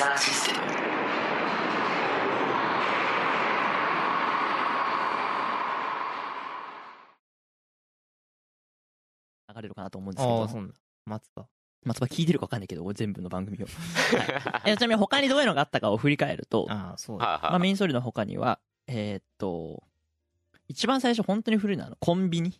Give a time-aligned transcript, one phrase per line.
[0.00, 0.60] キサーシステム
[9.54, 10.74] 流れるかなと思うんですけどああ、そうなんだ。
[11.04, 11.44] 松葉。
[11.84, 13.66] 松葉聞いてるか分かんないけど、全部の番組を。
[13.68, 17.38] はい、えちなみに他にどういうのがあったかを振り返ると、ああ、そうだ。
[17.42, 19.82] まあ、メインストーリーの他には、えーっと、
[20.68, 22.58] 一番最初本当に古いのはあのコンビニ？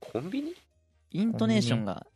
[0.00, 0.54] コンビニ？
[1.12, 2.06] イントネーションが、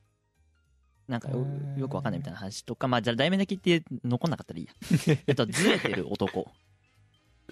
[1.08, 1.28] なんか
[1.76, 4.72] よくわかんないみたいな話とか、まあ、じゃあ題名だけ言って残んなかったらいいや。
[5.26, 6.50] えっと、ずれてる男。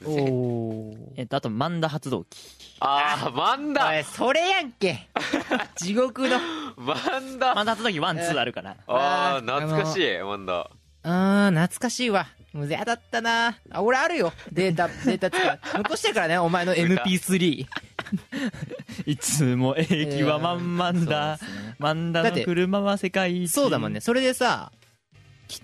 [0.04, 1.12] おお。
[1.16, 2.38] えっと、あと、万田発動機。
[2.80, 5.08] ああ、マンダおい、それやんけ
[5.76, 6.38] 地獄の。
[6.76, 8.76] マンダ万田発動機1、2あるから。
[8.86, 10.70] ああ、懐かしい、マンダ。
[11.04, 12.26] あー、懐かしいわ。
[12.52, 14.32] もう嫌だったなあ、俺あるよ。
[14.52, 15.60] データ、 データ使う。
[15.78, 17.66] 残してるからね、お前の MP3。
[19.06, 21.38] いつも駅は満々だ。
[21.38, 23.52] そうですね万田のだって車は世界一。
[23.52, 24.00] そうだもんね。。
[24.00, 24.72] それでさ、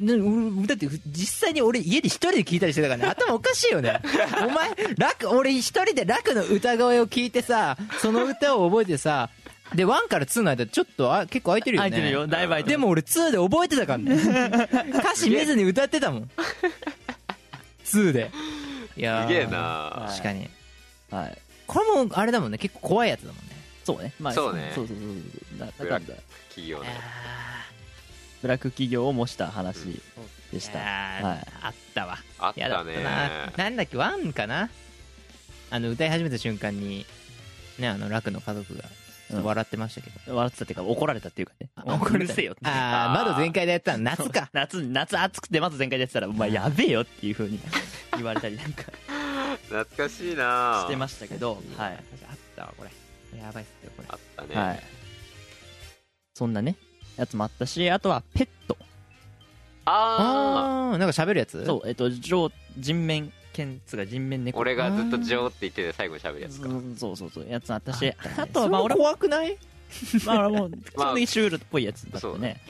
[0.01, 4.01] だって実際に俺家で一人で聞いたりしてたからね、 頭おかしいよね。
[4.47, 9.31] お前、楽、俺一人で楽の歌声を聞いてさ、その歌を覚えてさ、
[9.75, 11.91] で、1から2の間ちょっとあ結構空いてるよね。
[11.91, 12.27] 空いてるよ。
[12.27, 12.73] だいぶ空いてる。
[12.73, 14.15] でも俺2で覚えてたからね。
[14.99, 16.31] 歌詞見ずに歌ってたもん。
[17.85, 18.31] 2で。
[18.97, 20.49] いやーすげえな確かに。
[21.11, 21.39] はい。
[21.67, 23.43] これもあれだもんね、結構怖いやつだもんね。
[23.89, 24.13] そうね。
[24.21, 25.59] まあ、そうねそうそうそうそう。
[25.59, 26.15] だだブラック
[26.51, 26.85] 企業の。
[28.43, 30.01] ブラック企業を模した話
[30.53, 30.79] でした。
[30.79, 32.19] あーはいあったわ。
[32.39, 33.03] あっやだたね。
[33.03, 33.53] な。
[33.57, 34.69] なんだっけ、ワンかな？
[35.71, 37.07] あの、歌い始めた瞬間に、
[37.79, 40.37] ね、あの、楽の家族が、ちょっと笑ってましたけど。
[40.37, 41.69] 笑ってたっていうか、怒られたっていうかね。
[41.77, 42.61] 怒うるせえよって。
[42.65, 44.51] あー、あー窓全開でやったの夏か。
[44.53, 47.59] 夏、夏暑くてまず全開でやってたら、お前やべえよっていう風に
[48.17, 48.85] 言われたりなんか
[49.69, 51.93] 懐かしいなしてましたけど、はい。
[51.95, 52.91] あったわ、これ。
[53.37, 54.09] やばいっすよ、これ。
[54.11, 54.55] あったね。
[54.55, 54.83] はい。
[56.35, 56.77] そんなね、
[57.17, 58.77] やつもあったし、あとはペット。
[59.85, 61.65] ああー、なんか喋るやつ？
[61.65, 64.61] そう、えっと、上、人面犬つが人面あ猫。
[64.61, 66.69] 俺がずっとジョーって言ってて最後に喋るやつか。
[66.97, 69.57] そうそうそう、やつあったし、ああとは、とはまあ俺も、怖くない？
[70.27, 72.61] まあ俺も、基本的にシュールっぽいやつだったそうね。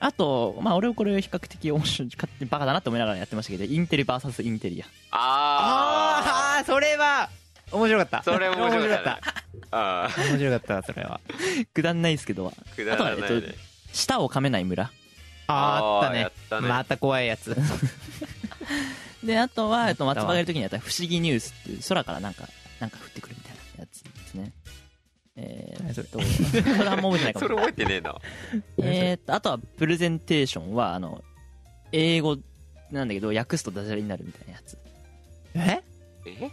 [0.00, 4.86] あと、まあ俺はこれ比較的面白い、勝手にバカだなと思いながらやってましたけど、インテリ VS インテリア。
[5.12, 7.28] ああー、それは、
[7.72, 8.18] 面白かった。
[8.18, 8.22] あ。
[8.22, 9.10] それ面白かった。
[9.70, 10.10] ああ。
[10.30, 11.20] 面白かった、それは。
[11.72, 13.54] くだんないですけど、くだらないあとはえっね。
[13.92, 14.90] 舌を噛めない村。
[15.48, 17.56] あー、あったねったねまた怖いやつ。
[19.24, 22.48] で、あとは、えっと、松葉がいる時にやった不思議ニュースっていう、空からなんか、
[22.80, 24.52] なんか降ってくるみたいなやつですね。
[25.36, 26.08] えー、何それ？
[26.08, 26.18] そ
[26.78, 28.14] れはあんま覚えてないかもそれ覚えてねえな。
[28.78, 31.22] えーっと、あとは、プレゼンテーションは、あの、
[31.92, 32.36] 英語
[32.90, 34.76] なんだけど、訳すとダジャレになるみたいなやつ。
[35.54, 35.82] え？
[36.26, 36.50] え？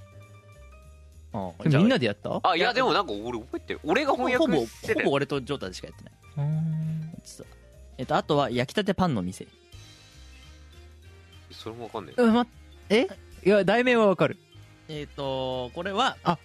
[1.77, 2.39] あみんなでやった？
[2.43, 3.79] あ、いやでもなんか俺覚えてる。
[3.83, 5.15] 俺が翻ほぼ、訳してるほぼ。
[5.15, 6.13] 俺とジョータでしかやってない。
[7.97, 9.45] えっと、あとは、焼きたてパンの店。
[11.51, 12.15] それもわかんない。
[12.17, 12.47] え、ま、
[12.89, 13.07] え？
[13.45, 14.37] いや、題名はわかる。
[14.87, 16.37] えっと、これは、あ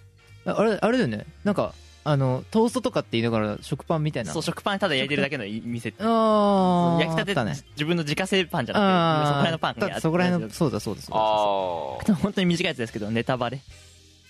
[0.45, 1.27] れ、あれだよね。
[1.45, 1.75] なんか、
[2.07, 4.33] あの、トーストとかって言いながら食パンみたいな。
[4.33, 6.03] そう、食パンただ焼いてるだけの店って。
[6.03, 7.01] あー。
[7.01, 7.57] 焼きたて、あったね。
[7.77, 8.81] 自分の自家製パンじゃな
[9.21, 11.21] くて、そこら辺のパンだそこら辺の、そうだそうだそうだ。
[11.21, 13.61] あ 本当に短いやつですけど、ネタバレ。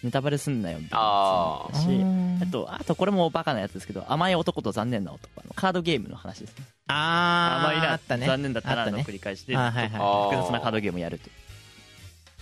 [0.05, 5.41] ネタバレすんなよ、みたいなああと、あとこれもバカなやつですけど、甘い男と残念な男。
[5.41, 6.65] あのカードゲームの話ですね。
[6.89, 8.27] あー、甘いな、あったね。
[8.27, 11.31] 残念だったなの繰り返しで、あはいはい複雑なカードゲームをやると。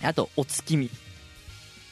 [0.05, 0.89] あと、お月見。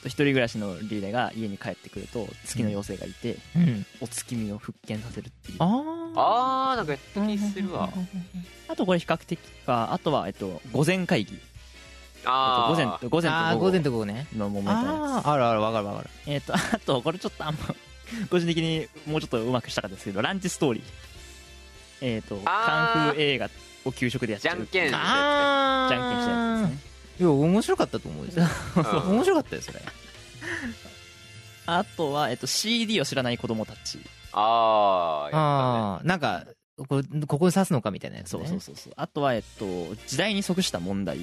[0.03, 3.85] 一人暮らしのリーダーが家に帰ってくると、月の妖精がいて、うん。
[4.01, 5.57] お月見を復権させるっていう。
[5.59, 6.71] あー。
[6.73, 6.75] あ。
[6.75, 7.89] なんかやった気するわ。
[8.67, 11.39] あとこれ比較的か、あとは、えっと、午前会議。
[12.25, 14.27] あ午前午前と午後と午後ね。
[14.35, 16.09] のモメントのやあー、あるある、わかるわかる。
[16.25, 16.29] つ。
[16.29, 17.75] えっと、 あと、これちょっとあんま、
[18.29, 20.83] 個人的にもうちょっとうまくしたかったですけど、ランチストーリー。
[22.01, 23.49] えっと、あーカンフー映画
[23.85, 24.55] を給食でやっちゃう。
[24.57, 24.89] じゃんけん。
[24.89, 26.91] じゃんけんしたやつですね。
[27.19, 28.31] いや、面白かったと思うよ。
[28.35, 28.39] う
[29.11, 29.81] ん面白かったよ、それ。
[31.67, 33.99] あとは、えっと、CD を知らない子供たち。
[34.33, 36.45] ああ、やっああなんか
[36.87, 39.65] これここに刺すのかみたいなやつ、ね、そうそうそうそうあとはえっと
[40.07, 41.21] 時代に即した問題を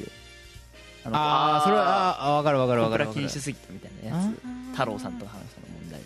[1.08, 3.22] あのああそれはああ分かる分かる分僕からる分かる。
[3.22, 4.72] 気にしすぎたみたいなやつ。
[4.72, 6.00] 太郎さんと話したの問題。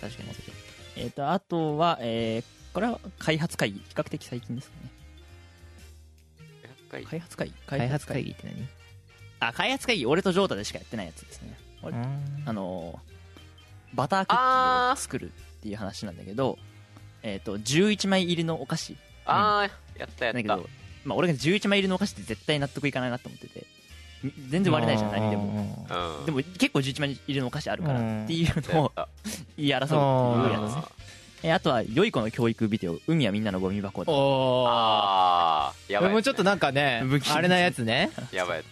[0.00, 0.28] 確かに
[0.96, 4.90] えっ、とあとはえーこれは開発会議比較的最近ですかね。
[7.04, 7.54] 開発会議。
[7.66, 8.30] 開発会議。
[8.32, 8.68] って何？
[9.40, 11.56] あ開発会議俺とジョータでしかやってないやつですね。
[12.46, 13.12] あのー
[13.94, 16.56] バタークッキーを作るっていう話なんだけど
[17.22, 18.96] えっ、と11枚入りのお菓子。
[19.26, 19.62] ああ、
[19.98, 20.38] やったやった。
[20.38, 20.68] だけど。
[21.04, 23.60] まあ俺が11枚入りのお菓子って絶対納得いかないなと思ってて。
[23.60, 23.66] み
[24.50, 26.26] 全然割れないじゃん何でももうん。
[26.26, 28.92] でも結構11枚入りのお菓子あるからっていうのを
[29.56, 30.82] 言い争うっていううんやつね
[31.44, 36.08] えあとは良い子の教育ビデオ「海はみんなのゴミ箱だ」おーあー、やばい。
[36.10, 38.64] これもちょっとなんかね武器あれなやつねやばい。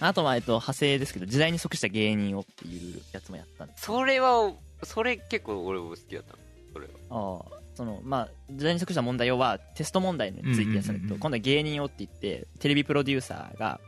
[0.00, 4.52] あとは、えっと、派生ですけど時代に即した芸人をっていうやつもやったんですそれは、
[4.82, 6.38] それ結構俺も好きだったの。
[6.72, 6.92] それは。
[7.10, 11.08] ああそのまあ時代に即した問題をはテスト問題についてやつなんだけうんうんうんうん。
[11.08, 13.80] ど今度は芸人をって言ってテレビプロデューサーが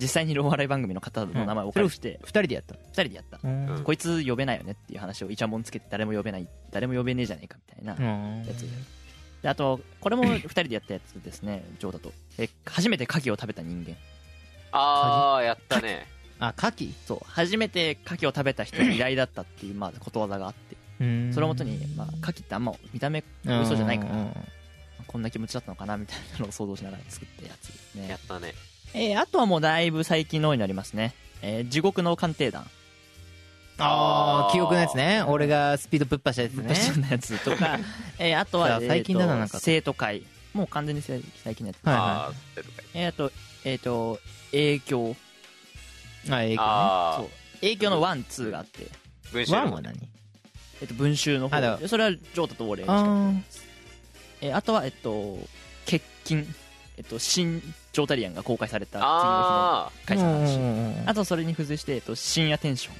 [0.00, 3.82] 実際にいるお笑い番組の方の名前をお借りして二人でやった2人でやったうん。
[3.84, 8.44] こいつ呼べないよねっていう話をイチャモンつけて誰も呼べない誰も呼べねえじゃねえかみたいなうん。
[8.46, 8.62] やつ
[9.42, 9.48] で。
[9.48, 12.12] あとこれも2人でやったやつですねジョーだと。
[12.38, 13.96] え初めて牡蠣を食べた人間。
[14.72, 16.06] ああ、やったね。
[16.40, 16.92] あ牡蠣？
[17.06, 20.76] そう初めて牡蠣を食べた人に依頼だったっていうまあことわざがあって
[21.32, 24.32] それをもとに、まあ、牡蠣ってあんま見た目嘘じゃないからうん
[25.06, 28.52] こんな気持ちだったのかなみたいなのを想像しながら作ったやつですねやったね。
[28.94, 32.66] えーあとはもうだいぶ最近のようになりますね、えー地獄の鑑定団。
[33.78, 35.22] ああ記憶のやつね。
[35.26, 36.74] 俺がスピードぶっ破したやつね。
[36.74, 37.78] そんなやつとか、
[38.18, 39.60] えーあとは、最近だななんか。
[39.60, 40.24] 生徒会。
[40.52, 42.04] もう完全に最最近のやつ、はいはい。
[42.04, 42.84] ああ、生徒会。
[42.94, 43.32] えーあと
[43.64, 45.16] えっ、と影響
[46.28, 47.30] あ影響あそう。
[47.60, 50.08] 影響のワンツーがあって、あ、文ね章のワンは何？
[50.80, 51.76] えっと文集の方。
[51.76, 52.94] でそれはジョータと俺にしか。
[52.96, 53.32] あ
[54.40, 55.38] えーあとはえっと
[55.84, 56.46] 欠勤。
[56.96, 57.60] えっと新
[57.92, 59.90] ジョータリアンが公開されたあ
[61.06, 62.94] あ、とそれに付随して、えっと、深夜テンション。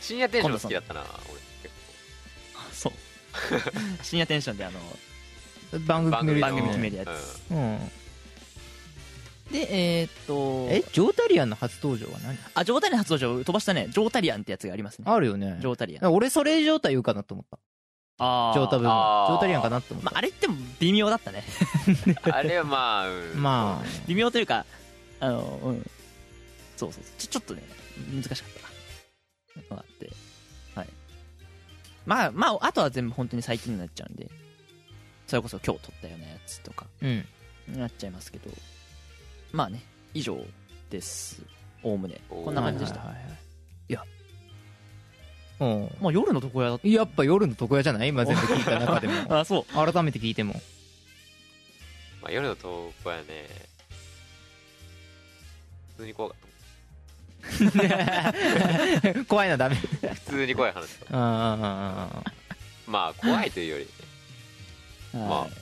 [0.00, 1.40] 深夜テンション好きだったな、俺。
[1.62, 1.74] 結
[2.82, 2.92] そう。
[4.02, 4.80] 深夜テンションであの
[5.80, 7.90] 番組決める番組決めめるやつ、うん
[9.50, 12.38] でえーっとえジョータリアンの初登場は何？
[12.54, 13.88] あジョータリアン初登場飛ばしたね。
[13.90, 15.04] ジョータリアンってやつがありますね。
[15.08, 15.58] あるよね。
[15.60, 16.12] ジョータリアン。
[16.12, 17.58] 俺それ状態言うかなと思った。
[18.22, 21.42] あジョータ部分ジョータリアンかなって思っまあ、たあれっても微妙だったね。
[22.22, 23.42] 構 あれはまあ、うん。
[23.42, 23.88] まあ。
[24.06, 24.66] 微妙というか
[25.20, 25.90] あのうん。
[26.76, 27.12] そうそうそう。
[27.18, 27.62] ちょちょっとね
[28.12, 28.38] 難しかっ
[29.56, 30.10] たのがあって。
[30.76, 30.88] はい。
[32.06, 34.30] まあまああとは全部本当に最近になっちゃうんで。
[35.26, 36.86] それこそ今日撮ったようなやつとか。
[37.02, 37.26] うん。
[37.68, 38.50] になっちゃいますけど
[39.52, 39.82] まあね
[40.14, 40.38] 以上
[40.90, 41.42] です。
[41.82, 42.20] おおむね。
[42.28, 43.32] こんな感じでした、はいはいはい。
[43.88, 44.04] いや。
[45.60, 45.96] うん。
[46.00, 48.08] まあ夜の床屋だっやっぱ夜の床屋じゃない？
[48.08, 49.24] 今全部聞いた中でも。
[49.26, 49.64] た あそう。
[49.92, 50.60] 改めて聞いても。
[52.22, 53.48] まあ、夜の投稿はね、
[55.96, 56.38] 普通に怖かっ
[59.26, 59.76] 怖いのダメ。
[59.76, 60.14] た。
[60.14, 60.86] 普通に怖い話
[62.86, 63.88] まあ、怖いというより、
[65.14, 65.50] まあはい。
[65.50, 65.56] 普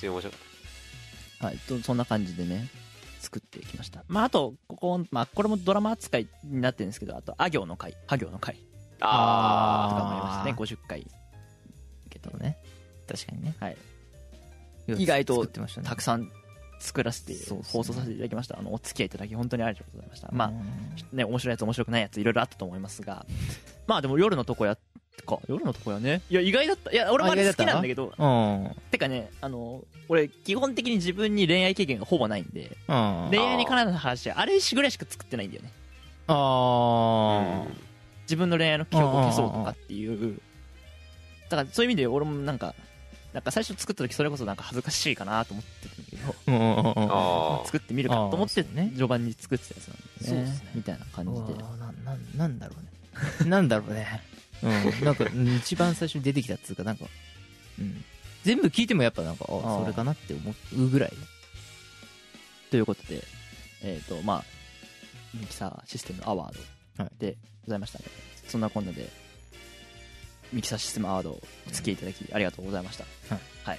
[0.00, 0.40] 通に面白かっ
[1.46, 2.68] はい、とそんな感じでね
[3.20, 4.04] 作ってきました。
[4.08, 7.96] まああとここ、まあ、これもドラマ扱いになってるんですけどあとあ行の会。
[8.06, 8.56] あ行の会。
[8.98, 9.06] た。
[9.06, 10.50] とあかもありましたね。
[10.50, 11.10] あー50回受
[12.10, 12.58] けてそうね。
[13.06, 13.54] 確かにね。
[13.60, 13.76] はい。
[14.88, 15.66] 意外とたね。
[15.82, 16.30] たくさん
[16.80, 17.34] 作らせて
[17.72, 18.58] 放送させていただきました。
[18.58, 20.28] あのお付き合いいただき本当にありがとうございました。
[20.32, 21.16] まあうん。
[21.16, 23.24] ね面白いやつ面白くないやついろいろあったと思いますが。
[23.86, 24.76] まあでも夜の床屋
[25.24, 25.38] か。
[25.48, 26.22] 夜の床屋ね。
[26.30, 26.92] いや意外だった。
[26.92, 28.12] いや俺もあれ好きなんだけど。
[28.16, 28.64] うん。
[28.64, 32.76] うんてかねあの俺基本的に自分に恋愛経験がほぼないんで。
[32.86, 32.94] 恋
[33.40, 35.70] 愛に絡んだ話あれぐらいしか作ってないんだよね。
[36.26, 37.64] あ
[38.22, 40.40] 自分の恋愛の記憶を消そうとかっていう。
[41.50, 42.74] だからそういう意味で俺もなんか
[43.34, 46.28] なんか最初作った時それこそなんか恥ずかしいかなと思ってたんだけど。
[46.32, 47.06] あうんう
[47.56, 47.66] んうん。
[47.66, 50.08] 作ってみるかと思ってね序盤に作ってたやつなんでね。
[50.20, 50.70] そうですね。
[50.74, 51.58] みたいな感じで。
[51.58, 51.66] な
[52.12, 52.94] ななんだろうね。
[53.50, 54.22] なんだろうね
[54.62, 55.04] うん。
[55.04, 57.06] なんかうん一番最初に出てきたっつうかなんか
[57.78, 58.04] うん。
[58.44, 61.12] 全部聞いてもやっぱなんかあそれかなって思うぐらい。
[62.70, 63.22] ということで
[63.82, 64.44] えっとまあ
[65.34, 66.54] ミキサーシステムアワー
[66.98, 68.04] ドでございましたね。
[68.48, 69.08] そんなこんなで
[70.52, 73.04] ミキサーシステムアワードをお付き合いいただきありがとうございました。
[73.34, 73.42] はい。
[73.64, 73.78] はい。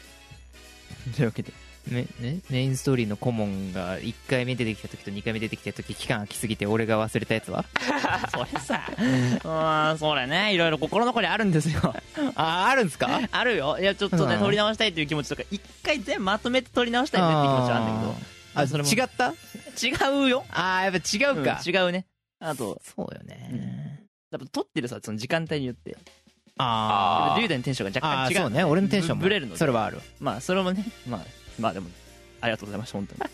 [1.16, 1.52] というわけで。
[1.52, 2.08] めね、
[2.50, 7.64] メインストーリーの顧問が1回目出てきた時と2回目出てきた時期間空きすぎて俺が忘れたやつは？
[8.34, 8.82] それさ。
[8.98, 9.98] うん。
[10.00, 11.94] それねいろいろ心残りあるんですよ。
[12.36, 13.20] ああるんすか？
[13.32, 13.78] あるよ。
[13.80, 14.42] いやちょっとねうん。
[14.42, 17.94] 撮り直したいという気持ちとか一回全部まとめて撮り直したいねっていう気持ちはあるんだ
[18.56, 18.64] あー。
[18.64, 18.90] あそれも。
[18.90, 20.46] 違ったけど違うよ。
[20.52, 22.06] ああやっぱ違うか、うん違うね。
[22.40, 24.02] あとそうよね、
[24.32, 25.96] 多分撮ってるさその時間帯によって。
[26.58, 28.40] あ龍大のテンションがあ若干違う。
[28.40, 28.64] あそうね。
[28.64, 29.24] 俺のテンションも。
[29.24, 29.58] ぶれるので。
[29.60, 30.00] それはある。
[30.20, 30.86] まあそれもね。
[31.08, 31.22] まあ
[31.60, 31.88] まあでも
[32.42, 33.32] ありがとうございました本当に。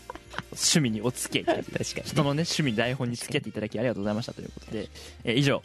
[0.52, 2.10] 趣味にお付き合いいただき確かに。
[2.10, 4.88] 人のね趣味台本に付き合っていただきありがとうございましたということで、
[5.24, 5.62] えー以上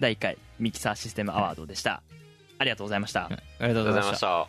[0.00, 2.02] 第1回ミキサーシステムアワードでした、
[2.58, 4.26] ありがとうございました、ありがとうございましざいました。
[4.26, 4.48] た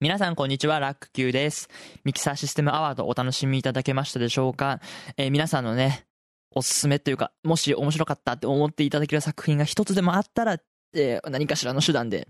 [0.00, 1.68] 皆さんこんにちは、ラック Q です。
[2.04, 4.80] ミキサーシステムアワードお楽しみいただけましたでしょうか、
[5.16, 6.07] えー皆さんのね、
[6.54, 10.58] おすすめというか、もし面白かったって思っていただける作品が一つでもあったら、
[10.94, 12.28] えー何かしらの手段で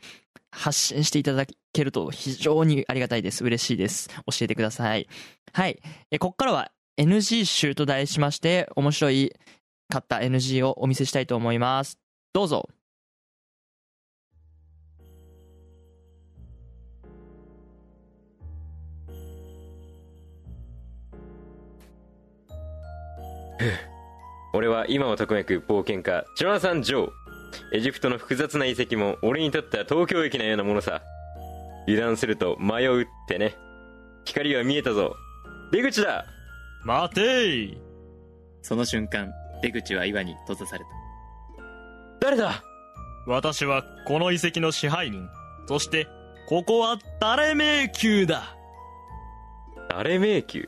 [0.50, 3.44] 発信していただけると非常にありがたいです。
[3.44, 4.08] 嬉しいです。
[4.08, 5.08] 教えてください。
[5.52, 5.80] はい。
[6.10, 9.32] えここからは NG 集と題しまして、面白い
[9.88, 11.98] かった NG をお見せしたいと思います。
[12.32, 12.68] どうぞ。
[24.58, 27.10] 俺は今をとくめく冒険家ジョナサン・ジョー。
[27.74, 31.00] エジプトの複雑な遺跡も俺にとっては東京駅のようなものさ。
[31.86, 33.54] 油断すると迷うってね。
[34.24, 35.14] 光は見えたぞ。
[35.70, 36.26] 出口だ。
[36.84, 37.78] 待てー
[38.62, 40.90] その瞬間、出口は岩に閉ざされた。
[42.20, 42.64] 誰だ？
[43.28, 45.28] 私はこの遺跡の支配人。
[45.68, 46.08] そして、
[46.48, 48.56] ここは誰迷宮だ。
[49.88, 50.66] 誰迷宮？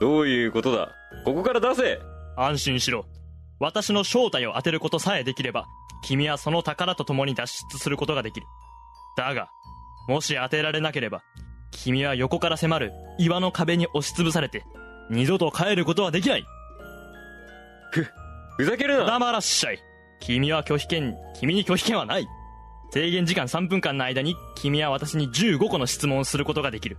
[0.00, 0.88] どういうことだ？
[1.26, 2.00] ここから出せ。
[2.36, 3.04] 安心しろ。
[3.60, 5.66] 私の正体を当てることさえできれば、
[6.02, 8.46] 君はその宝と共に脱出することができる。
[9.16, 9.50] だが、
[10.08, 11.22] もし当てられなければ、
[11.70, 14.64] 君は横から迫る岩の壁に押しつぶされて、
[15.10, 16.44] 二度と帰ることはできない。
[18.56, 19.78] ふざけるな黙らっしゃい。
[20.20, 22.26] 君は拒否権、君に拒否権はない。
[22.92, 26.98] 制限時間3分間の間に、君は私に15個の質問をすることができる。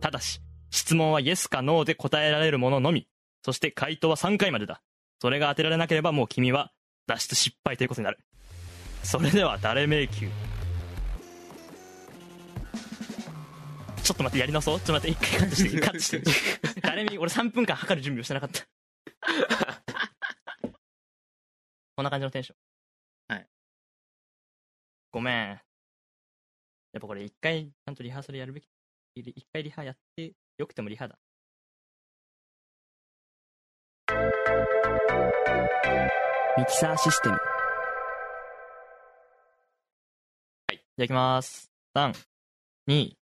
[0.00, 3.08] ただし、質問はイエスかノーで答えられるもののみ。
[3.42, 4.82] そして回答は3回までだ。
[5.20, 6.72] それが当てられなければもう君は
[7.06, 8.18] 脱出失敗ということになる。
[9.02, 10.30] それでは誰迷宮？
[14.08, 14.80] ちょっと待って、やり直そう。
[14.80, 16.22] ちょっと待って、一回カットして、カットして。
[16.80, 18.66] 誰迷宮、俺3分間測る準備をしてなかった。
[21.94, 22.58] こんな感じのテンション。
[23.34, 23.48] はい。
[25.10, 25.34] ごめん。
[25.48, 25.60] やっ
[27.00, 28.68] ぱこれ一回ちゃんとリハーサルやるべき。
[29.14, 31.18] 一回リハやって、よくてもリハだ。
[36.56, 37.34] ミキサーシステム。
[37.34, 37.40] は
[40.72, 40.76] い。
[40.76, 41.70] いただきます。
[41.96, 42.12] 3、
[42.88, 43.18] 2、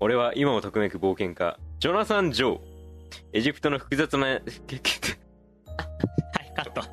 [0.00, 2.60] 俺は今をとくめく冒険家ジョナサン・ジョー
[3.32, 4.42] エジプトの複雑なはい、
[6.54, 6.82] カット。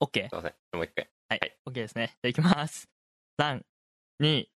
[0.00, 2.16] オッケーすいませんもう一回はい、オッケーですね。
[2.22, 2.88] じゃあいきます。
[3.38, 3.60] 3、
[4.22, 4.46] 2、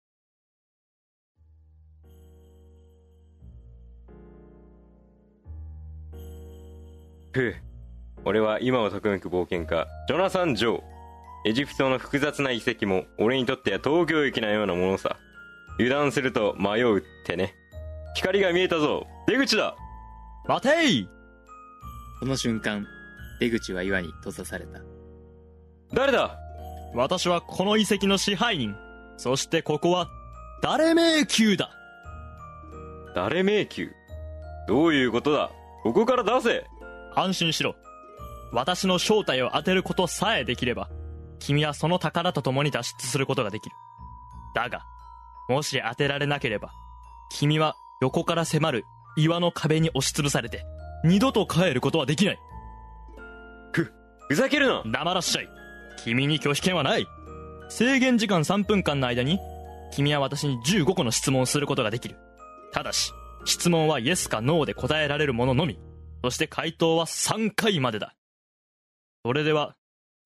[7.35, 7.55] ふう。
[8.25, 10.83] 俺は今をとくめく冒険家ジョナサン・ジョー。
[11.45, 15.19] エジプトの複雑な遺跡も俺にとっては東京駅のようなものさ。
[15.79, 17.55] 油断すると迷うってね。
[18.15, 19.07] 光が見えたぞ。
[19.27, 19.77] 出口だ。
[20.49, 21.09] 待てい！
[22.21, 22.87] その瞬間、
[23.41, 24.81] 出口は岩に閉ざされた。
[25.93, 26.42] 誰だ？
[26.95, 28.77] 私はこの遺跡の支配人。
[29.17, 30.09] そしてここは、
[30.63, 31.71] 誰迷宮だ
[33.15, 33.91] 誰迷宮？
[34.69, 35.51] どういうことだ？
[35.83, 36.67] ここから出せ
[37.15, 37.75] 安心しろ。
[38.53, 40.89] 私の正体を当てることさえできれば、
[41.39, 43.77] 君はその宝と共に脱出することができる。
[44.55, 44.85] だが、
[45.49, 46.73] もし当てられなければ、
[47.31, 48.85] 君は横から迫る
[49.17, 50.65] 岩の壁に押しつぶされて、
[51.05, 52.39] 二度と帰ることはできない。
[54.29, 55.49] ふざけるな黙らっしゃい。
[56.05, 57.07] 君に拒否権はない。
[57.69, 59.39] 制限時間3分間の間に、
[59.93, 62.17] 君は私に15個の質問をすることができる。
[62.73, 63.13] ただし、
[63.45, 65.79] 質問はイエスかノーで答えられるもののみ。
[66.25, 68.15] そして回答は3回までだ。
[69.25, 69.77] それでは、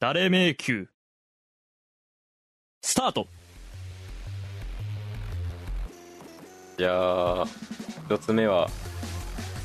[0.00, 0.86] 誰迷宮？
[2.82, 3.26] スタート
[6.78, 7.46] じゃあ
[8.08, 8.68] 一つ目は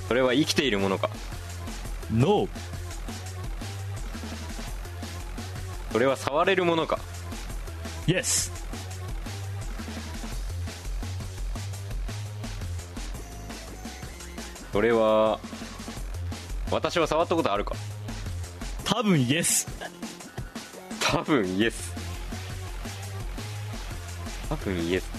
[0.08, 1.10] それは生きているものか？
[2.12, 2.48] ノ
[5.92, 7.00] それは触れるものか？
[8.08, 8.52] イエス
[14.72, 15.40] それは
[16.72, 17.76] 私は触ったことあるか？
[18.86, 19.68] 多分イエス
[21.00, 21.94] 多分イエス
[24.48, 25.10] 多分イエス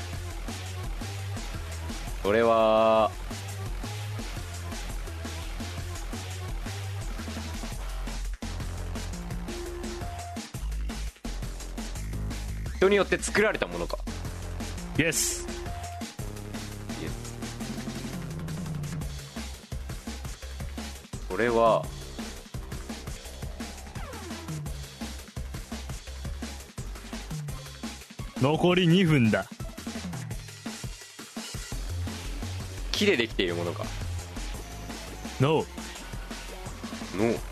[2.22, 3.10] それは
[12.82, 13.96] 人によって作られたものか。
[14.98, 15.46] イエス
[21.28, 21.86] これは
[28.40, 29.46] 残り2分だ。
[32.90, 33.84] 木でできているものか。
[35.40, 37.51] ノー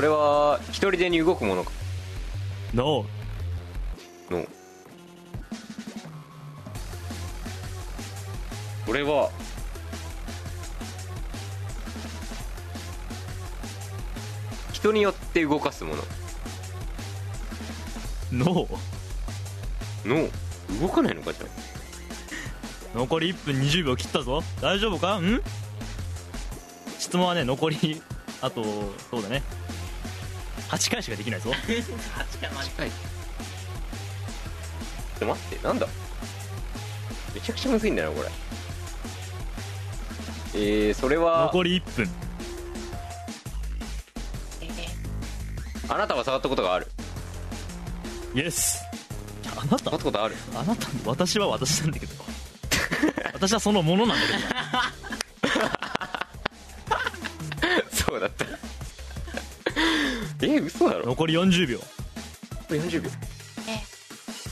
[0.00, 1.72] それは一人でに動くものか？
[2.72, 3.04] ノ
[4.30, 4.46] の
[8.86, 9.30] これは
[14.72, 16.02] 人によって動かすもの。
[18.32, 20.30] ーノーの
[20.80, 21.46] 動かないのかじゃ
[22.94, 22.96] あ？
[22.96, 24.42] 残り1分20秒切ったぞ。
[24.62, 25.18] 大丈夫か？
[25.18, 25.42] ん？
[26.98, 28.00] 質問はね残り
[28.40, 28.64] あと
[29.10, 29.42] そうだね
[30.70, 31.50] 8回しかできないぞ。
[31.66, 31.98] 近いちょっ
[35.18, 35.86] と待ってなんだ？
[37.34, 38.28] めちゃくちゃむずいんだよなこれ。
[40.54, 42.08] えー、それは残り1分。
[45.88, 46.86] あなたは触ったことがある？
[48.34, 48.80] イエス
[49.56, 49.78] あなた？
[49.78, 50.36] 触ったことある？
[50.54, 50.86] あなた？
[51.04, 52.14] 私は私なんだけど。
[53.34, 54.38] 私はそのものなんだけど
[60.80, 61.06] えー、嘘だろ。
[61.06, 61.78] 残り40秒。
[61.78, 61.84] こ
[62.70, 63.10] れ40秒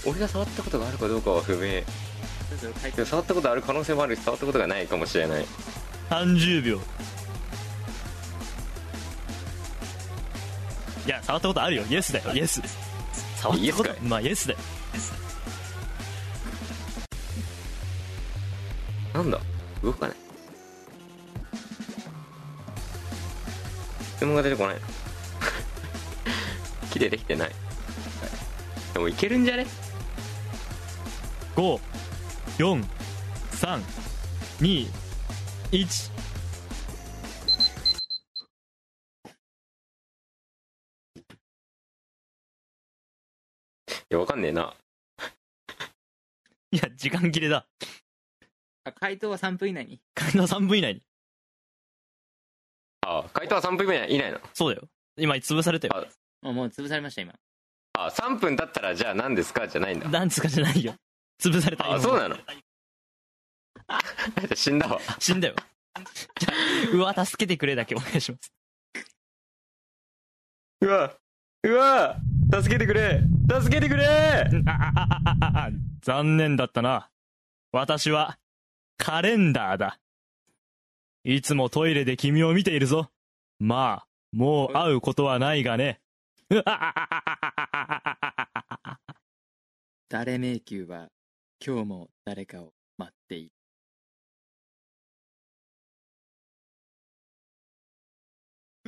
[0.06, 1.82] 俺が触ったことがあるかどうかは不明。
[3.04, 5.46] 触ったことある可能性もあるし触ったことがないかもしれない。
[6.10, 6.80] 30秒。
[11.06, 11.84] いや触ったことあるよ。
[11.88, 12.32] イエスだよ。
[12.34, 12.60] イエス。
[13.36, 14.60] 触ったことまあイエスだよ。
[19.14, 19.40] なんだ？
[19.82, 20.16] 動かない
[24.16, 24.74] 質問が出てこない。
[24.74, 24.80] な
[26.90, 27.50] 木でできてない。
[28.94, 29.66] でもいけるんじゃね
[32.58, 34.88] ？54321
[44.10, 44.74] いやわかんねえな。
[46.72, 47.66] いや時間切れだ。
[48.84, 50.00] あ回答は3分以内に。
[50.14, 51.02] 回答3分以内に。
[53.02, 54.48] あ回答は3分以内以内なの？
[54.54, 54.88] そうだよ。
[55.18, 56.06] 今潰されたよ
[56.42, 57.34] あもう潰されました今。
[57.94, 59.66] あ3分経ったらじゃあ何ですか？
[59.66, 60.08] じゃないんだ。
[60.08, 60.48] なんつか？
[60.48, 60.94] じゃないよ。
[61.40, 61.84] 潰された。
[61.86, 62.36] 今あそうなの？
[64.54, 65.00] 死んだわ。
[65.18, 65.54] 死んだよ。
[66.38, 68.52] じゃあうわ助けてくれだけお願いします。
[70.80, 71.12] うわ
[71.64, 72.16] うわ
[72.54, 73.20] 助けてくれ
[73.60, 74.48] 助けてくれ。
[76.02, 77.10] 残念だったな
[77.72, 78.38] 私は
[78.96, 79.98] カレンダーだ
[81.24, 83.10] いつもトイレで君を見ているぞ
[83.58, 86.00] まあもう会うことはないがね
[90.08, 91.10] 誰迷宮は
[91.64, 93.57] 今日も誰かを待っている。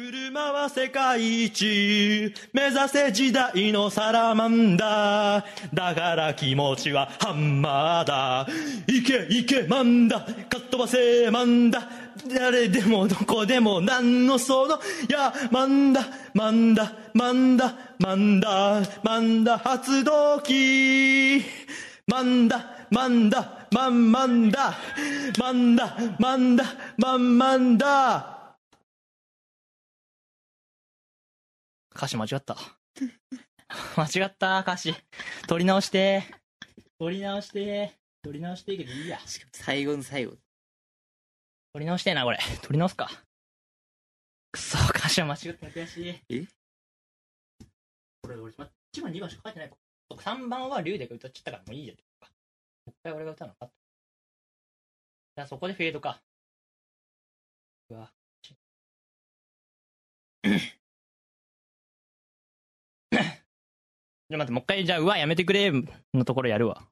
[0.01, 5.43] 車は世界一目指せ時代のサラマンダ。
[5.43, 8.47] ーだから気持ちはハンマーだ。
[8.87, 10.21] いけいけマンダ。
[10.21, 10.25] か
[10.59, 11.87] っ飛ばせマンダ。
[12.35, 16.01] 誰でもどこでも何のそのいやマンダ。
[16.33, 16.93] マンダ。
[17.13, 17.75] マンダ。
[17.99, 18.83] マンダ。
[19.03, 19.59] マンダ。
[19.59, 21.43] 発動機
[22.07, 22.87] マンダ。
[22.91, 23.67] マンダ。
[23.71, 24.79] マンマンダ
[25.39, 25.95] マンダ。
[26.19, 26.65] マンダ。
[26.97, 28.40] マンマンダ。
[32.01, 32.57] 歌詞間違った。
[33.95, 34.95] 間違った、歌詞。
[35.47, 36.25] 取り直して。
[36.99, 37.93] 取り直して。
[38.23, 39.19] 取り直していいけどいいや。
[39.27, 40.39] しかも最後の最後
[41.75, 42.39] 取り直してえな、これ。
[42.63, 43.11] 取り直すか。
[44.51, 46.23] くそ、歌詞は間違った悔しい。
[46.31, 46.47] え？
[48.23, 48.57] これ俺、1
[49.03, 49.73] 番、2番しか書いてない。
[50.09, 51.99] 3番は竜で歌っちゃったからもういいじゃん。
[51.99, 52.03] も
[52.87, 53.71] う一回俺が歌うのか。
[55.37, 56.23] じゃあそこでフェードか。
[57.91, 58.11] うわ。
[64.31, 65.73] じゃあ待って、もう一回、じゃあ、うわ、やめてくれ
[66.15, 66.87] のところやるわ。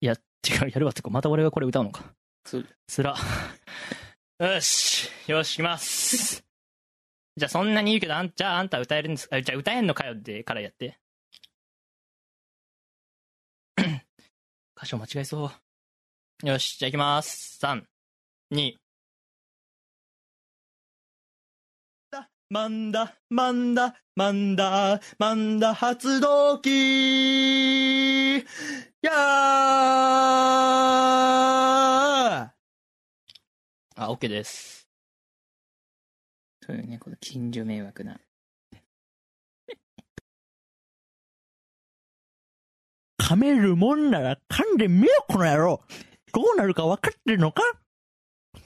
[0.00, 2.04] いや、違う、やるわってか、また俺がこれ歌うのか。
[2.46, 3.16] そうつら。
[4.38, 5.08] よし。
[5.30, 6.44] よし、行きます。
[7.36, 9.40] じゃあ、そんなに言うけど、あんじゃあ、あんた歌えるんですか？
[9.40, 10.98] じゃあ、歌えんのかよってからやって。
[14.76, 15.50] 歌詞を間違えそ
[16.42, 16.46] う。
[16.46, 17.58] よし、じゃあ行きます。
[17.64, 17.86] 3、
[18.52, 18.76] 2、
[22.54, 26.68] マンダ、マンダ、マンダ、マンダ発動機
[29.02, 29.14] やー
[33.96, 34.86] あ、OK です。
[36.64, 38.20] そういうね、この近所迷惑な。
[43.18, 45.82] 噛めるもんなら噛んでみよ、この野郎
[46.32, 47.64] どうなるか分かってるのか？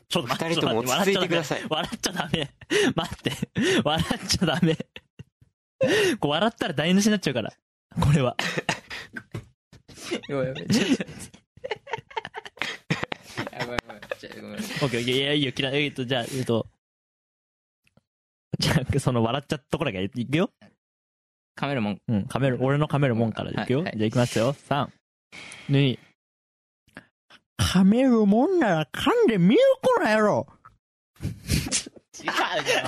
[0.09, 2.51] ちょっと待って、二人とも落ち着いてください笑っちゃダメ。
[2.95, 3.33] 待って。
[3.85, 4.77] 笑っちゃダメ。
[6.19, 7.53] こう笑ったら台無しになっちゃうから。
[8.01, 8.37] これは。
[10.29, 10.69] ごめんごめん。
[10.69, 11.05] ちょっと
[13.61, 14.03] あごめんごめん。
[14.19, 14.55] ちょごめん。
[14.55, 15.13] オッケーオッケー。
[15.13, 15.85] いや、いいよ、嫌い。
[15.85, 16.67] えっと、じゃあ、えっと。
[18.59, 20.51] じゃあ、その笑っちゃったところだけいくよ。
[21.55, 22.01] カメラもん。
[22.09, 23.81] うん、噛める、俺の噛めるもんからいくよ。
[23.81, 24.55] はいはいじゃあ行きますよ。
[24.55, 24.89] 3、
[25.71, 25.99] 2、
[27.69, 30.47] 噛めるもんなら噛んでみよ、この野郎
[31.21, 31.35] 違う
[32.15, 32.87] じゃん。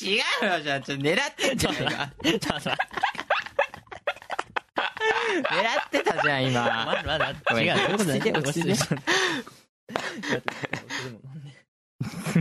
[0.00, 1.90] 違うよ、じゃあ、ちょっと狙ってんじゃん、今。
[1.90, 2.78] ちょっと待って。
[5.34, 6.86] 狙ってたじゃん、今。
[6.86, 8.20] 待って待ってごめん違う、そういうことじゃない。
[8.20, 8.62] 落ち着いて落ち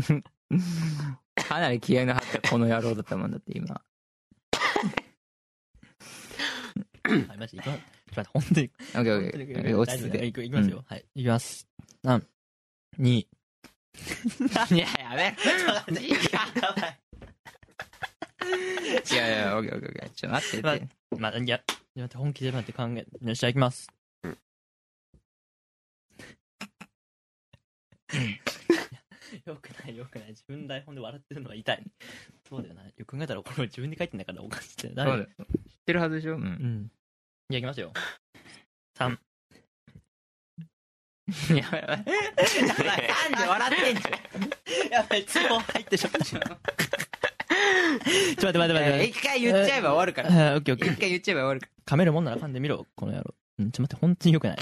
[0.04, 0.24] 着いて
[1.44, 3.82] かなり気合いの入ったこの野郎だったもんだって、今。
[7.28, 7.64] はい、マジで。
[7.64, 7.82] ちょっと
[8.24, 8.72] 待って、本当に。
[8.72, 9.78] オッケーオッケーオッケー。
[9.78, 10.26] 落ち着いて。
[10.26, 10.84] いきますよ。
[10.88, 11.68] はい、いきます。
[12.04, 12.24] 3、
[13.00, 13.28] 2、
[14.76, 15.38] いや、やめろ。
[19.12, 20.10] いやいや、オッケーオッケーオッケー。
[20.12, 21.62] ちょっと待って まいや、
[21.96, 23.88] 待って、本気で待って考え、よし、じゃあ行きます。
[24.24, 24.38] うん
[29.46, 30.30] よくない、よくない。
[30.30, 31.84] 自分台本で笑ってるのが痛い。
[32.48, 32.84] そうだよな。
[32.84, 34.88] よく考えたら、これ自分で書いてんだからおかしいって。
[34.90, 34.96] 知っ
[35.86, 36.46] てるはずでしょうんう。
[36.48, 36.92] ん。
[37.52, 37.92] じゃあ行きますよ。
[39.00, 39.18] 3、
[41.58, 41.98] やばいやばい。
[41.98, 42.14] なんで
[43.48, 44.12] 笑ってんじゃん。
[44.92, 46.20] やばい、ツボ入ってしまった。
[46.26, 46.60] ちょっと待
[48.38, 49.04] って待って待って。
[49.06, 50.30] 一回言っちゃえば終わるから。
[50.32, 51.00] はいオッケーオッケー一。
[51.00, 53.34] 回言っちゃえば終わるか噛めるもんなら噛んでみろ、この野郎。
[53.58, 54.58] うん、ちょっと待って、本当によくない？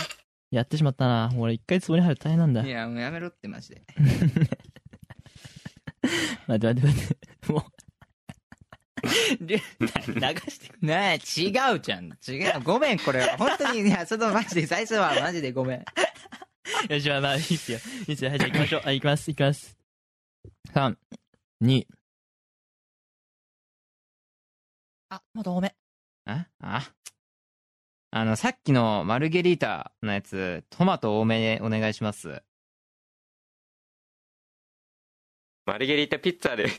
[0.52, 1.30] やってしまったな。
[1.38, 2.62] 俺一回ツボに入ると大変なんだ。
[2.62, 2.68] ら。
[2.68, 3.82] いや、もうやめろって、マジで。
[6.48, 7.18] 待って待って待って。
[7.52, 7.64] もう。
[9.42, 12.06] 流してくねえ、違うじゃん。
[12.28, 12.62] 違う。
[12.64, 13.38] ごめん、これは。
[13.38, 15.86] 本当に、いや、そのマジで、最初はマジでごめん。
[16.90, 17.80] よし、まあまあ、いいっすよ。
[18.08, 18.32] いいっすよ。
[18.32, 18.82] はい、じゃあ行きましょう。
[18.84, 19.78] はい、行きます、行きます。
[20.74, 20.98] 3、
[21.62, 21.88] 2。
[25.10, 25.76] あ、まだ多め。
[26.26, 26.94] ああ？
[28.12, 32.42] あの、さっきのマルゲリータのやつ、トマト多めお願いします。
[35.66, 36.70] マルゲリータピッツァで。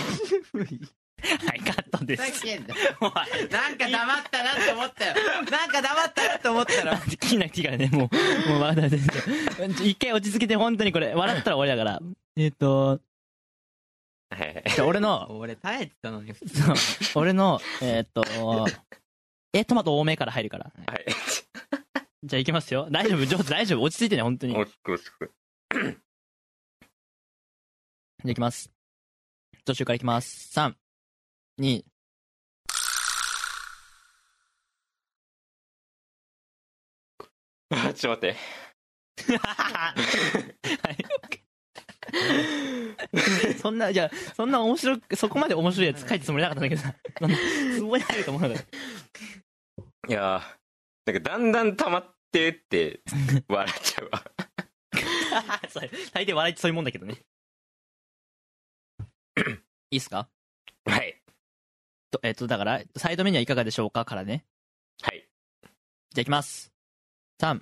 [1.16, 2.22] はい、カットです。
[2.46, 5.14] なんか黙ったなって思ったよ。
[5.50, 6.98] なんか黙ったなって 思ったら。
[6.98, 9.70] 気になくていいからね、もう、もうまだ全然。
[9.88, 12.00] 一回落ち着けて、本当にこれ、笑ったら終わりだから。
[12.36, 13.00] えっと、
[14.28, 16.32] はいはいじゃあ俺の、俺耐えてたのに。
[17.14, 18.24] 俺の、えーっと、
[19.52, 20.70] え、トマト多めから入るから。
[20.86, 21.06] はい。
[22.24, 22.88] じゃあ行きますよ。
[22.90, 24.52] 大丈夫、上手、大丈夫、落ち着いてね、本当に。
[24.52, 25.32] じゃ大きく大きく。
[28.24, 28.75] あ行きます。
[29.66, 30.48] 途中から行きます。
[30.56, 30.74] 3、
[31.60, 31.82] 2、
[37.70, 38.36] あちょっと待って。
[43.58, 48.66] そんな、じゃあ、そんな面白く、そこまで面白いやつ書いたつもりなかったんだけどさ、そんな、つぼに入ると思うなかっ
[50.06, 50.12] た。
[50.12, 53.00] いやー、なんかだんだん溜まってって、
[53.48, 54.22] 笑っちゃうわ。
[56.12, 57.20] 大抵笑いってそういうもんだけどね。
[59.90, 60.28] いいっすか？
[60.84, 61.22] はい。
[62.10, 64.04] とえっと、だから、サイドメニューはいかがでしょうか？
[64.04, 64.44] からね。
[65.02, 65.28] はい。
[66.10, 66.72] じゃあ行きます。
[67.40, 67.60] 3、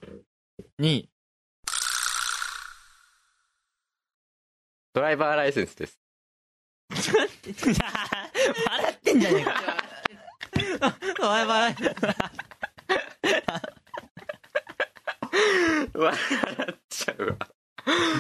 [0.81, 1.09] 2、
[4.93, 5.99] ドライバーライセンスです。
[6.91, 7.29] 笑
[8.93, 10.97] ってんじゃねえか。
[11.19, 11.77] 笑い笑い。
[15.99, 16.19] 笑
[16.73, 17.37] っちゃうわ。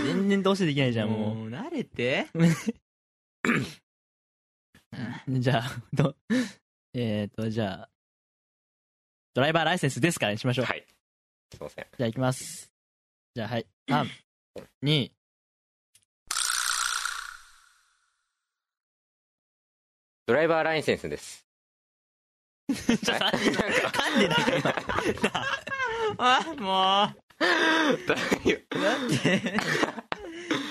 [0.05, 2.27] 全然どうしてできないじゃん、ももう、慣れて。
[3.44, 5.40] う。
[5.40, 6.16] じゃあ、 ど、
[6.94, 7.90] えっ、と、じゃあ、
[9.35, 10.64] ドライバーライセンスですからにしましょう。
[10.66, 10.87] はい。
[11.52, 11.87] すいません。
[11.96, 12.72] じゃあ行きます。
[13.35, 13.66] じゃあ、はい。
[13.88, 14.09] 3、
[14.85, 15.11] 2、
[20.26, 21.44] ドライバーライセンスです。
[22.72, 24.74] ちょっと噛んでないか
[26.18, 27.24] あ、もう。
[28.07, 29.54] だって。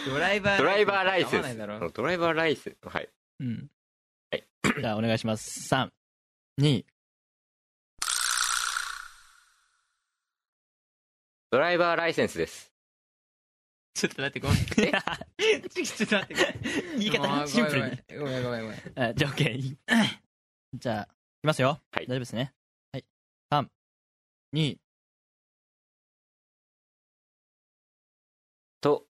[0.05, 0.57] ドライバー。
[0.57, 1.57] ドライバーライセンス。
[1.57, 2.87] ドライバーライセンス。
[2.87, 3.09] はい。
[3.39, 3.49] 今。
[3.49, 3.69] うん。
[4.31, 4.43] はい。
[4.81, 5.73] じゃあ、お願いします。
[5.73, 5.89] 3、
[6.59, 6.85] 2、
[11.51, 12.71] ドライバーライセンスです。
[13.93, 14.57] ちょっと待って、ごめん。
[14.65, 16.35] ちょっと待って、
[16.97, 18.19] 言い方シンプルに。
[18.19, 18.99] ごめんごめんごめん。
[18.99, 19.77] あじゃあ、OK。
[20.73, 21.07] じゃあ、い
[21.41, 21.79] きますよ。
[21.91, 22.53] はい大丈夫ですね。
[22.91, 23.05] はい。
[23.51, 23.69] 3、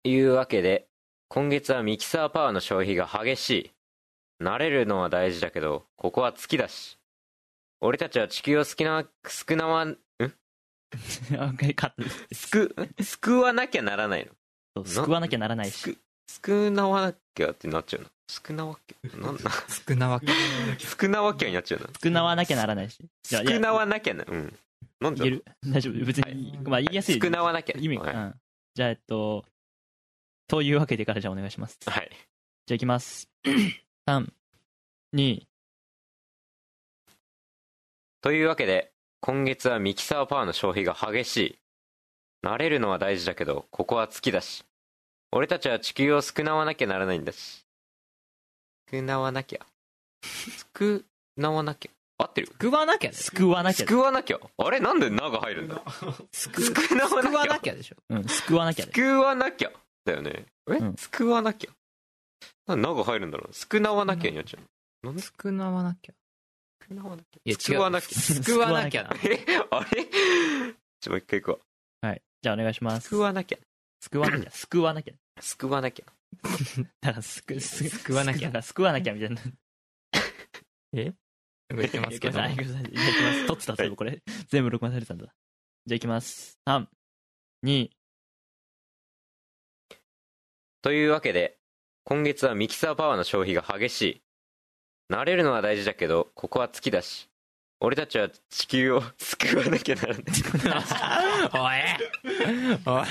[0.04, 0.86] いうわけで、
[1.28, 3.70] 今月はミキサーパワーの消費が激しい。
[4.42, 6.98] 慣れるのは大事だけど、ここは月だし。
[7.80, 9.96] 俺たちは地球を好きな、少なわ、ん？
[11.38, 14.28] あカットです救、救わなきゃならない
[14.76, 14.84] の？
[14.84, 15.82] 救わなきゃならないし。
[15.82, 18.08] 救、救なわなきゃってなっちゃうの？
[18.28, 19.50] 救なわきゃ、なんだ、
[19.88, 20.26] 少なわけ
[20.84, 21.88] 救なわきゃになっちゃうの？
[21.98, 22.98] 救わなきゃならないし。
[23.22, 24.58] じゃあいや救なわなきゃな、うん。
[25.00, 25.44] なんだ言える？
[25.66, 26.04] 大丈夫？
[26.04, 27.14] 別に、まあ言いやすい。
[27.14, 27.78] 救なわなきゃ。
[27.78, 28.34] 意味が、はいうん。
[28.74, 29.44] じゃあ、えっと、
[30.46, 31.78] というわけでからじゃあお願いします。
[31.80, 32.11] じゃはい。
[32.70, 33.28] あいきます。
[34.09, 34.26] 3、
[35.14, 35.42] 2、
[38.22, 41.59] というわけで、今月はミキサーパワーの消費が激しい。
[42.44, 44.64] 慣れるのは大事だけど、ここは月だし。
[45.33, 47.64] 俺たちは地球を救わなきゃならないんだし。
[48.90, 49.66] 救わなきゃ。
[50.22, 51.04] 救
[51.38, 51.90] わなきゃ。
[52.16, 52.48] 合ってる？
[52.48, 53.87] 救わなきゃ救わなきゃ。
[53.87, 54.38] 救わなきゃ。
[54.59, 54.78] あれ？
[54.80, 55.83] なんで「な」が入るんだ？
[56.33, 57.54] 救救わなきゃ。
[57.54, 58.92] なきゃでしょうん、救わなきゃで。
[58.92, 59.72] 救わなきゃ。
[60.04, 60.46] だよね。
[60.68, 61.70] え、うん救わなきゃ。
[62.66, 63.52] なんで「な」が入るんだろう？
[63.54, 65.06] 救わなきゃになっちゃう。
[65.06, 65.22] なんで？
[65.22, 66.14] 救わなきゃ
[66.80, 67.40] 救わなきゃ。
[67.44, 68.18] いや救わなきゃ。
[68.18, 70.04] 救わなきゃなえ、あれ？
[71.00, 71.50] ちょ、もう一回行く
[72.02, 72.08] わ。
[72.08, 72.22] はい。
[72.42, 73.08] じゃあお願いします。
[73.08, 73.58] 救わなきゃ。
[74.00, 74.50] 救わなきゃ。
[74.52, 75.14] 救わなきゃ。
[75.40, 76.06] 救わなきゃ。
[77.00, 79.40] だから、すく、わなきゃだから、救わなきゃみたいな。
[80.92, 81.12] え？
[81.70, 82.70] 言ってますけどあいきます。
[82.72, 83.46] じゃあいきます。
[83.46, 84.22] 撮ってたぞ、これ。
[84.48, 85.24] 全部録画されてたんだ。
[85.86, 86.58] じゃあいきます。
[86.68, 86.86] 3、
[87.64, 87.90] 2、
[90.84, 91.56] というわけで、
[92.04, 94.20] 今月はミキサーパワーの消費が激しい。
[95.10, 97.30] 慣れるのは大事だけど、ここは月だし。
[97.80, 100.24] 俺たちは地球を救わなきゃならない。
[102.86, 103.08] おい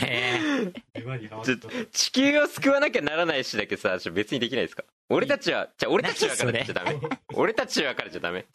[1.09, 1.57] おいちょ
[1.91, 4.83] 地球を救わなきゃならないしだけさ、ちょ別にできないですか？
[5.09, 6.99] 俺たちは、じゃあ俺たちはからじゃダメ。
[7.33, 8.45] 俺たちはからじゃダメ。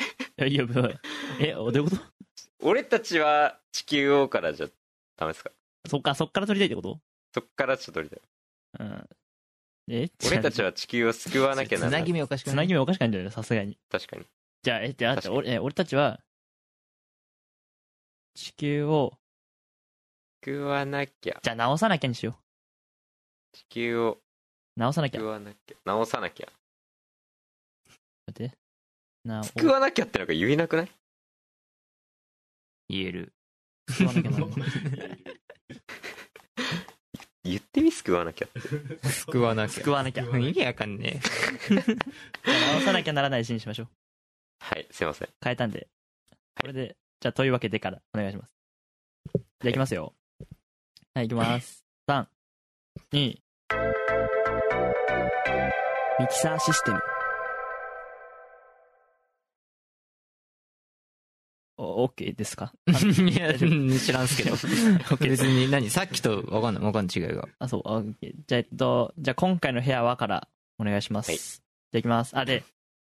[0.46, 0.64] いや、
[1.40, 1.96] え、どういうこと？
[2.60, 4.68] 俺たちは地球をからじゃ
[5.16, 5.50] ダメですか？
[5.88, 7.00] そっか、そっから撮りたいってこと？
[7.34, 8.20] そっからちょっと取りたい。
[8.78, 9.08] うん。
[9.88, 10.10] え？
[10.26, 11.96] 俺たちは地球を救わなきゃならな。
[11.96, 13.78] つないぎ目おかしくつなぎ目おかしくないんだよね、さすがに。
[13.88, 14.26] 確かに。
[14.62, 16.20] じゃあ、え、じゃあ、俺、え俺たちは、
[18.34, 19.18] 地球を、
[20.44, 21.40] 救わなきゃ。
[21.42, 22.38] じゃあ直さなきゃにしよ
[23.52, 24.22] 地球をう。
[24.76, 25.18] 直さなきゃ。
[25.20, 25.76] 救わなきゃ。
[25.84, 26.46] 直さなきゃ。
[28.26, 28.56] 待って。
[29.24, 30.90] なお、救わなきゃってなんか言えなくない？
[32.88, 33.34] 言える
[33.90, 34.38] 救わなきゃな。
[37.48, 38.60] 言ってみ救わなきゃって。
[39.08, 40.24] 救わなきゃ救わなきゃ。
[40.24, 41.20] 意味わかんね
[42.44, 43.88] 直さなきゃならないしにしましょう。
[44.60, 45.28] はい、すいません。
[45.42, 45.88] 変えたんで。
[46.60, 48.52] これで、じゃあ、というわけでからお願いします。
[49.34, 50.14] じゃあ、いきますよ。
[51.14, 51.84] はい、いきます。
[52.08, 52.26] 3、
[53.12, 53.38] 2、
[56.20, 57.00] ミキサーシステム。
[61.82, 62.72] OK ですか？
[62.88, 63.54] えいや
[63.98, 64.56] 知らんすけど。
[65.20, 66.84] 別に何さっきとわかんない。
[66.84, 67.48] わかんない違いが。
[67.58, 68.14] あ、そう、あ OK
[68.46, 71.30] じゃあ、えっと、じゃあ今回の部屋はからお願いします。
[71.30, 71.38] はい。
[71.38, 71.60] じゃ
[71.94, 72.36] あいきます。
[72.36, 72.64] あ、で、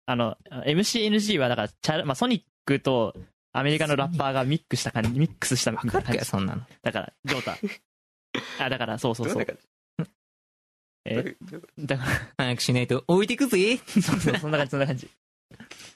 [0.08, 3.15] あの、MCNG はだから、チャラ、まあ、ソニックと
[3.54, 6.25] アメリカのラッパーがミックスした感じ、ミックスしたみたいな感じ。
[6.25, 6.62] そんなの。
[6.82, 7.58] だから、ジョータ。
[8.65, 9.47] あ、だから、そうそうそう。
[11.08, 11.36] え
[11.78, 13.04] だから、早くしないと。
[13.08, 13.78] 置いてくぜ。
[13.78, 15.08] そうそう、そんな感じ、そんな感じ。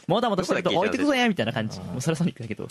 [0.07, 1.79] もたもたしてると置いてくぞやみたいな感じ。
[1.79, 2.67] もうそれはソニックだけど。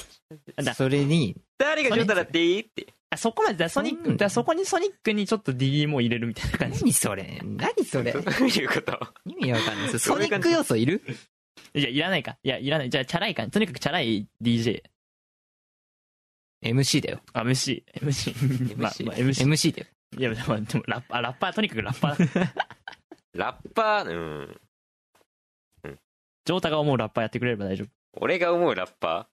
[0.56, 2.94] だそれにと誰がジョータだってって。
[3.10, 6.80] あそこまで、だソニック、うんだそこにソニックにちょっと DD も入れるみたいな感じ。
[6.82, 7.40] 何それ？
[7.42, 8.12] 何それ？
[8.12, 8.98] どういうこと？
[9.24, 11.02] 意味わかんないソニック要素いる？
[11.74, 12.36] いや、いらないか。
[12.42, 12.90] いや、いらない。
[12.90, 13.52] じゃあ、チャラい感じ。
[13.52, 14.82] とにかくチャラい DJ。
[16.64, 17.82] MC だよあ、MC。
[18.00, 18.76] MC。
[18.76, 19.44] まあ、まあ、MC。
[19.46, 19.86] MC だよ
[20.18, 22.48] いや、でも、でもラッパー、ラッパー、とにかくラッパー。
[23.34, 24.12] ラッパー、う
[24.42, 24.60] ん。
[26.48, 27.88] ジョータが思うラッパーやってくれれば大丈夫。
[28.22, 29.28] 俺が思うラッパ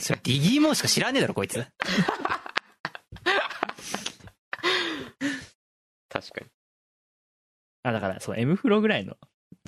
[0.00, 1.66] それディギーモンしか知らねえだろこいつー
[6.08, 6.46] 確かに。
[7.82, 9.18] あ、だから、そう、M フロぐらいの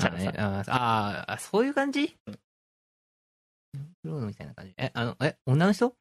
[0.00, 0.32] チャラさ。
[0.38, 2.16] ああああそういう感じ？
[2.26, 2.38] フ
[4.04, 5.94] ローみたいな感じえあのえ女の人？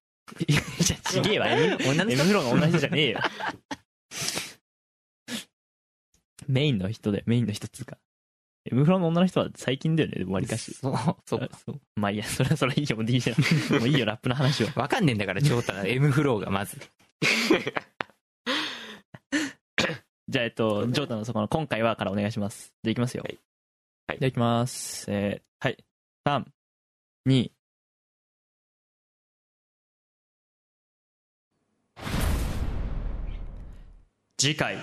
[0.47, 0.61] いや、
[1.03, 1.49] ちげえわ。
[1.49, 3.19] M 女の M 人フロの同じ人じゃねえよ。
[6.47, 7.97] メインの人で、メインの人っつうか。
[8.71, 10.73] M フロの女の人は最近だよね、わりかし。
[10.73, 10.93] そう
[11.25, 13.33] そうあそうまあいいや、それはそれはいいよ、もう DJ
[13.71, 13.79] の。
[13.79, 14.71] もういいよ、ラップの話は。
[14.75, 16.77] わかんねえんだからジョータ M フローがまず
[20.29, 22.73] じゃあ、えっと、ジョータのそこの今回はからお願いします。
[22.83, 23.23] じゃあ、いきますよ。
[23.23, 23.39] はい
[24.07, 25.05] はいじゃあ、いきます。
[25.09, 25.77] えー、はい。
[26.25, 26.45] 3、
[27.27, 27.51] 2、
[34.37, 34.77] 次回、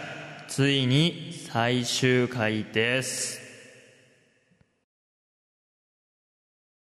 [0.48, 3.43] ついに最終回です。